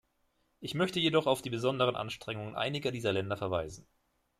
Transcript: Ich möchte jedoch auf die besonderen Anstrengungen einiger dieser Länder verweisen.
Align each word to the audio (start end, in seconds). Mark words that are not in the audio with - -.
Ich 0.61 0.73
möchte 0.73 0.99
jedoch 0.99 1.27
auf 1.27 1.43
die 1.43 1.51
besonderen 1.51 1.95
Anstrengungen 1.95 2.55
einiger 2.55 2.89
dieser 2.89 3.13
Länder 3.13 3.37
verweisen. 3.37 3.85